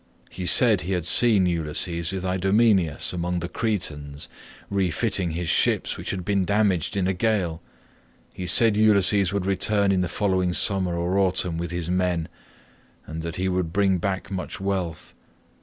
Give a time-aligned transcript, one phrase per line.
[0.31, 4.29] He said he had seen Ulysses with Idomeneus among the Cretans,
[4.71, 7.61] refitting his ships which had been damaged in a gale.
[8.33, 12.29] He said Ulysses would return in the following summer or autumn with his men,
[13.05, 15.13] and that he would bring back much wealth.